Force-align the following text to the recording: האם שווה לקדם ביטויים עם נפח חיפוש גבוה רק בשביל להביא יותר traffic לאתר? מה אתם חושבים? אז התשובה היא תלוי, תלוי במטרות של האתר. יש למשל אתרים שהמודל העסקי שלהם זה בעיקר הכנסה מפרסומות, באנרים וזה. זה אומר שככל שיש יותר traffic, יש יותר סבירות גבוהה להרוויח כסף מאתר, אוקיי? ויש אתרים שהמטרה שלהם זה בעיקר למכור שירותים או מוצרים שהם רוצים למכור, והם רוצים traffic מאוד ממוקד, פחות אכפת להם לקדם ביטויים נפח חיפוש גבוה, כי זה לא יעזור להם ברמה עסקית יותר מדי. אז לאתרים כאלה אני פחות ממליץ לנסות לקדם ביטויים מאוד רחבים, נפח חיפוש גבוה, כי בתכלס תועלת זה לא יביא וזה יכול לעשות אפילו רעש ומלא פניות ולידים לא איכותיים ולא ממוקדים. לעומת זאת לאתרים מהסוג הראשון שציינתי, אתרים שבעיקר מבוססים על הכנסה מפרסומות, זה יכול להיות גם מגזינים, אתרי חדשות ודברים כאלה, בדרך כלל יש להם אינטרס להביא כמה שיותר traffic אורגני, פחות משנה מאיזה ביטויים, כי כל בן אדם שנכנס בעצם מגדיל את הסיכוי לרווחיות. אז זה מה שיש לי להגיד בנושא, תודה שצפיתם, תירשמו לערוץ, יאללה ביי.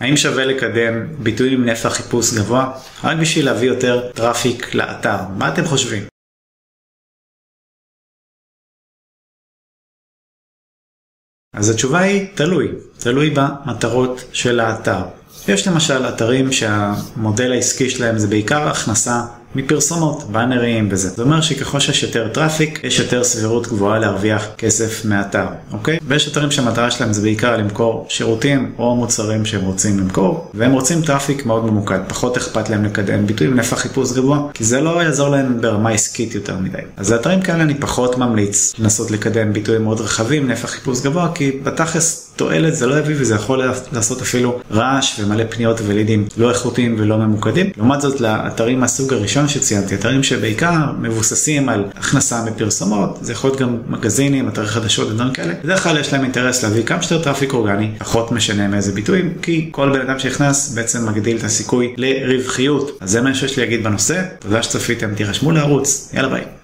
האם 0.00 0.16
שווה 0.16 0.44
לקדם 0.44 1.22
ביטויים 1.22 1.60
עם 1.60 1.68
נפח 1.68 1.88
חיפוש 1.88 2.34
גבוה 2.34 2.80
רק 3.04 3.16
בשביל 3.20 3.44
להביא 3.44 3.68
יותר 3.68 4.12
traffic 4.12 4.74
לאתר? 4.74 5.16
מה 5.38 5.52
אתם 5.52 5.64
חושבים? 5.64 6.02
אז 11.52 11.70
התשובה 11.70 12.00
היא 12.00 12.36
תלוי, 12.36 12.68
תלוי 12.98 13.30
במטרות 13.30 14.20
של 14.32 14.60
האתר. 14.60 15.02
יש 15.48 15.68
למשל 15.68 16.08
אתרים 16.08 16.52
שהמודל 16.52 17.52
העסקי 17.52 17.90
שלהם 17.90 18.18
זה 18.18 18.26
בעיקר 18.26 18.68
הכנסה 18.68 19.20
מפרסומות, 19.54 20.24
באנרים 20.32 20.88
וזה. 20.90 21.08
זה 21.08 21.22
אומר 21.22 21.40
שככל 21.40 21.80
שיש 21.80 22.02
יותר 22.02 22.28
traffic, 22.28 22.80
יש 22.84 22.98
יותר 22.98 23.24
סבירות 23.24 23.66
גבוהה 23.66 23.98
להרוויח 23.98 24.46
כסף 24.58 25.04
מאתר, 25.04 25.46
אוקיי? 25.72 25.98
ויש 26.06 26.28
אתרים 26.28 26.50
שהמטרה 26.50 26.90
שלהם 26.90 27.12
זה 27.12 27.22
בעיקר 27.22 27.56
למכור 27.56 28.06
שירותים 28.08 28.72
או 28.78 28.96
מוצרים 28.96 29.44
שהם 29.44 29.64
רוצים 29.64 29.98
למכור, 29.98 30.50
והם 30.54 30.72
רוצים 30.72 31.02
traffic 31.02 31.46
מאוד 31.46 31.64
ממוקד, 31.64 31.98
פחות 32.08 32.36
אכפת 32.36 32.70
להם 32.70 32.84
לקדם 32.84 33.26
ביטויים 33.26 33.54
נפח 33.54 33.78
חיפוש 33.78 34.12
גבוה, 34.12 34.40
כי 34.54 34.64
זה 34.64 34.80
לא 34.80 35.02
יעזור 35.02 35.28
להם 35.28 35.60
ברמה 35.60 35.90
עסקית 35.90 36.34
יותר 36.34 36.58
מדי. 36.58 36.78
אז 36.96 37.12
לאתרים 37.12 37.42
כאלה 37.42 37.62
אני 37.62 37.74
פחות 37.74 38.18
ממליץ 38.18 38.74
לנסות 38.78 39.10
לקדם 39.10 39.52
ביטויים 39.52 39.84
מאוד 39.84 40.00
רחבים, 40.00 40.48
נפח 40.48 40.70
חיפוש 40.70 41.00
גבוה, 41.00 41.28
כי 41.34 41.60
בתכלס 41.62 42.33
תועלת 42.36 42.74
זה 42.74 42.86
לא 42.86 42.98
יביא 42.98 43.14
וזה 43.18 43.34
יכול 43.34 43.62
לעשות 43.92 44.22
אפילו 44.22 44.60
רעש 44.70 45.20
ומלא 45.20 45.44
פניות 45.50 45.80
ולידים 45.86 46.28
לא 46.36 46.50
איכותיים 46.50 46.96
ולא 46.98 47.18
ממוקדים. 47.18 47.70
לעומת 47.76 48.00
זאת 48.00 48.20
לאתרים 48.20 48.80
מהסוג 48.80 49.12
הראשון 49.12 49.48
שציינתי, 49.48 49.94
אתרים 49.94 50.22
שבעיקר 50.22 50.92
מבוססים 51.00 51.68
על 51.68 51.84
הכנסה 51.96 52.44
מפרסומות, 52.44 53.18
זה 53.20 53.32
יכול 53.32 53.50
להיות 53.50 53.60
גם 53.60 53.76
מגזינים, 53.88 54.48
אתרי 54.48 54.66
חדשות 54.66 55.10
ודברים 55.10 55.32
כאלה, 55.32 55.54
בדרך 55.64 55.82
כלל 55.82 55.98
יש 55.98 56.12
להם 56.12 56.22
אינטרס 56.22 56.64
להביא 56.64 56.82
כמה 56.82 57.02
שיותר 57.02 57.24
traffic 57.24 57.52
אורגני, 57.52 57.90
פחות 57.98 58.32
משנה 58.32 58.68
מאיזה 58.68 58.92
ביטויים, 58.92 59.34
כי 59.42 59.68
כל 59.70 59.90
בן 59.92 60.00
אדם 60.00 60.18
שנכנס 60.18 60.74
בעצם 60.74 61.08
מגדיל 61.08 61.36
את 61.36 61.44
הסיכוי 61.44 61.94
לרווחיות. 61.96 62.98
אז 63.00 63.10
זה 63.10 63.20
מה 63.20 63.34
שיש 63.34 63.56
לי 63.56 63.64
להגיד 63.64 63.84
בנושא, 63.84 64.22
תודה 64.38 64.62
שצפיתם, 64.62 65.14
תירשמו 65.14 65.52
לערוץ, 65.52 66.10
יאללה 66.14 66.28
ביי. 66.28 66.63